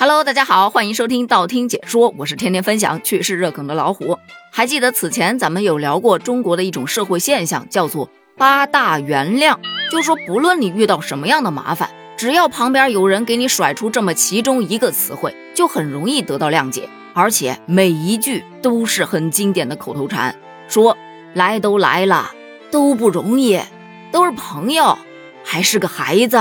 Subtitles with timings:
[0.00, 4.16] Hello，大家好，欢迎收听道听解说，我是天天分享趣事热梗的老虎。
[4.52, 9.58] 还记得此前咱们有聊过中国的一种社会现象，叫做八大原谅，
[9.90, 20.36] 就说不论你遇到什么样的麻烦，只要旁边有人给你甩出这么其中一个词汇，就很容易得到谅解，而且每一句都是很经典的口头禅，
[20.68, 20.96] 说
[21.34, 22.30] 来都来了，
[22.70, 23.60] 都不容易，
[24.12, 24.96] 都是朋友，
[25.42, 26.38] 还是个孩子，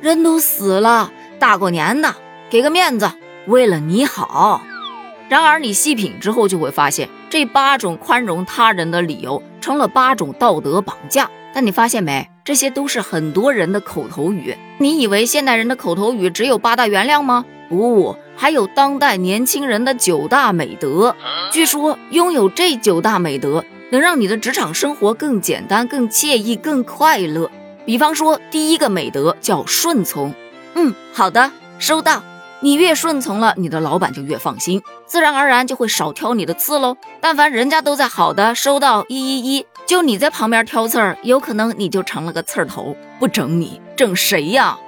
[0.00, 2.14] 人都死了，大过年的。
[2.48, 3.10] 给个面子，
[3.46, 4.62] 为了你好。
[5.28, 11.28] 然而你细品之后，就会发现这八种宽容他人的理由成了八种道德绑架。
[11.52, 12.28] 但你发现没？
[12.44, 14.56] 这些都是很多人的口头语。
[14.78, 17.44] 你以为现代人的口头语只有八大原谅吗？
[17.68, 21.16] 不，还有当代年轻人的九大美德。
[21.50, 27.50] 据说拥有这九大美德，能让你的职场生活更简单、更惬意、更快乐。
[27.84, 30.32] 比方说，第一个美德叫顺从。
[30.74, 32.22] 嗯，好的，收到。
[32.60, 36.96] 你越顺从了，你的老板就越放心，自然而然就会少挑你的刺喽。
[37.20, 42.96] 但凡人家都在好的，收到一一一，就你在旁边挑刺儿，有可能你就成了个刺儿头。
[43.18, 44.78] 不整你，整谁呀？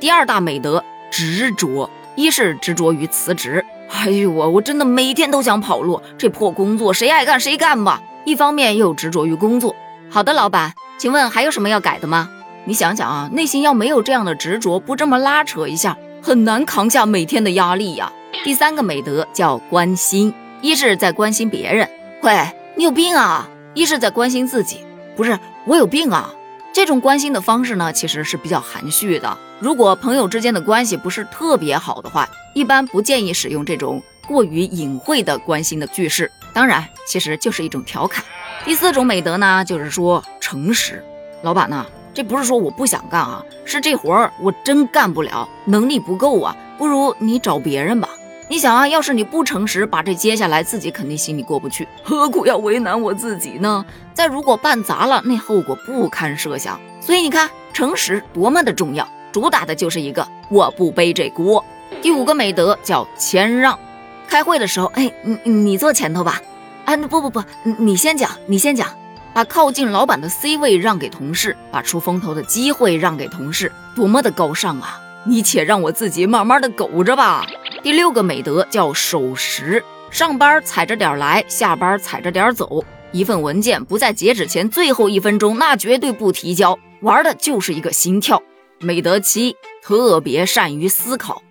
[0.00, 3.64] 第二大美德执着，一是执着于辞职。
[3.90, 8.00] 哎呦我我真的每天都想跑路，这破工作谁爱干谁干吧。
[8.24, 9.74] 一方面又执着于工作。
[10.08, 12.30] 好的，老板，请问还有什么要改的吗？
[12.64, 15.96] 你想想啊，内心要没有这样的执着，不这么拉扯一下。
[16.22, 18.12] 很难扛下每天的压力呀。
[18.44, 21.88] 第三个美德叫关心，一是在关心别人，
[22.22, 24.84] 喂，你有病啊；一是在关心自己，
[25.16, 26.32] 不是我有病啊。
[26.72, 29.36] 这种关心的方式呢，其实是比较含蓄的。
[29.58, 36.30] 如果朋友之间的关系不是特别好的话，一般不建议使用这种过于隐晦的关心的句式。
[36.52, 38.24] 当然，其实就是一种调侃。
[38.64, 41.04] 第四种美德呢，就是说诚实。
[41.42, 41.84] 老板呢？
[42.12, 48.08] 这不是说我不想干啊，是这活儿我真干不了，能力不够啊，不如你找别人吧。
[48.48, 53.84] 你想啊，要是你不诚实，把这接下来自己肯定心里过不去，何苦要为难我自己呢？
[54.12, 56.80] 再如果办砸了，那后果不堪设想。
[57.00, 61.64] 所以你看，诚实多么的重要，主打的就是一个我不背这锅。
[62.02, 63.78] 第五个美德叫谦让，
[64.26, 66.42] 开会的时候，哎，你你坐前头吧，
[66.86, 68.88] 啊，不不不，你先讲，你先讲。
[69.32, 75.00] 把靠近老板的 C 位让给同事，把出风头的机会让给同事，多么的高尚啊！
[75.24, 77.46] 你且让我自己慢慢的苟着吧。
[77.82, 82.84] 第六个美德叫守时，上班踩着点来，下班踩着点走。
[83.12, 88.42] 一份文件不在截止前最后一分钟，那绝对不提交，玩的就是一个心跳。
[88.78, 91.42] 美德七，特别善于思考，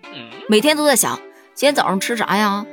[0.48, 1.16] 每天都在想，
[1.54, 2.66] 今天早上吃啥呀？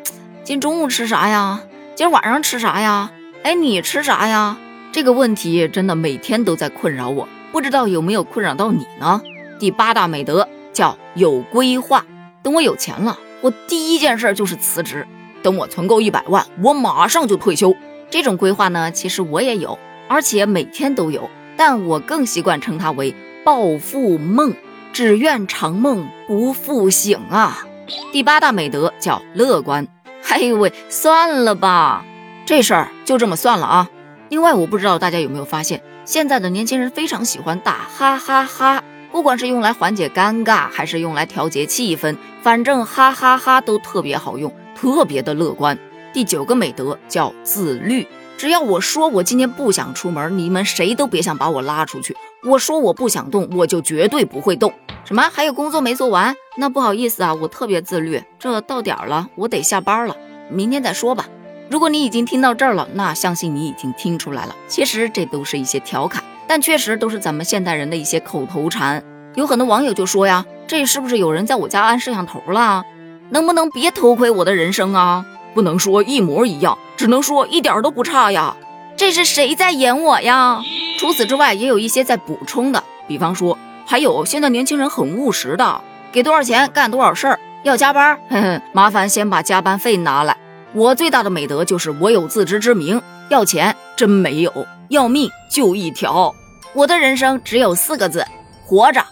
[0.44, 1.62] 今天中午吃啥呀？
[1.96, 3.12] 今天晚上吃啥呀？
[3.44, 4.58] 哎，你吃啥呀？
[4.98, 9.22] 这个问题真的每天都在困扰我，不知道有没有困扰到你呢？
[9.60, 12.04] 第八大美德叫有规划。
[12.42, 15.06] 等我有钱了，我第一件事就是辞职。
[15.44, 17.76] 等我存够一百万，我马上就退休。
[18.10, 19.78] 这种规划呢，其实我也有，
[20.08, 23.14] 而且每天都有，但我更习惯称它为
[23.46, 24.56] 暴富梦。
[24.94, 27.68] 只愿长梦不复醒啊！
[28.12, 29.88] 第八大美德叫乐观。
[30.28, 32.04] 哎呦喂，算了吧，
[32.48, 33.92] 这事儿就这么算了啊。
[34.30, 45.78] 另外，我不知道大家有没有发现，现在的年轻人非常喜欢打哈哈哈，不管是用来缓解尴尬，还是用来调节气氛，反正哈哈哈都特别好用，特别的乐观。
[46.14, 48.06] 第九个美德叫自律，
[48.38, 52.16] 只要我说我今天不想出门，你们谁都别想把我拉出去。
[52.44, 54.74] 我说我不想动，我就绝对不会动。
[55.06, 55.30] 什么？
[55.34, 56.36] 还有工作没做完？
[56.58, 58.22] 那不好意思啊，我特别自律。
[58.38, 60.18] 这到点儿了，我得下班了，
[60.50, 61.28] 明天再说吧。
[61.70, 64.56] 如果你已经听到这儿了，那相信你已经听出来了。
[64.68, 69.04] 其实这都是一些调侃，但确实都是咱们现代人的一些口头禅。
[69.36, 72.84] 有很多网友就说呀：“这是不是有人在我家安摄像头了？
[73.30, 75.26] 能不能别偷窥我的人生啊？
[75.54, 78.56] 不能说一模一样，只能说一点都不差呀。
[78.96, 80.62] 这是谁在演我呀？”
[80.98, 90.38] 除此之外，也有一些在补充的，比方说，还有现在年轻人很务实的，给多少钱干多少事儿，要加班，哼哼，麻烦先把加班费拿来。
[90.78, 96.36] 我最大的美德就是我有自知之明，要钱真没有，要命就一条。
[96.72, 98.24] 我的人生只有四个字：
[98.64, 99.04] 活着。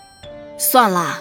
[0.60, 1.20] 算了，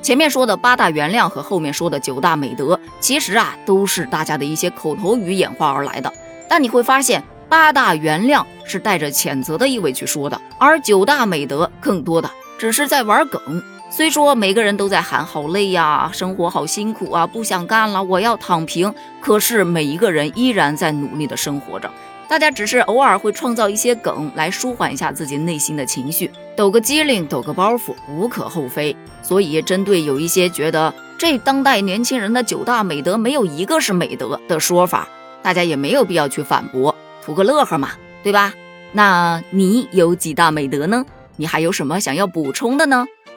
[0.00, 6.10] 前面说的八大原谅和后面说的九大美德，其实啊都是大家的一些口头语演化而来的。
[6.48, 13.62] 但你会发现，八大原谅是带着谴责的意味去说的，而九大美德更多的只是在玩梗。
[13.94, 18.94] 虽说每个人都在喊好累呀，生活好辛苦啊，不想干了，我要躺平。
[19.20, 21.90] 可是每一个人依然在努力的生活着。
[22.26, 28.96] 大家只是偶尔会创造一些梗来舒缓一下自己内心的情绪，抖个机灵，抖个包袱，无可厚非。
[29.20, 35.06] 所以，针对有一些觉得这当代年轻人的九大美德没有一个是美德的说法，
[35.42, 37.90] 大家也没有必要去反驳，图个乐呵嘛，
[38.22, 38.54] 对吧？
[38.92, 41.04] 那你有几大美德呢？
[41.36, 43.06] 你还有什么想要补充的呢？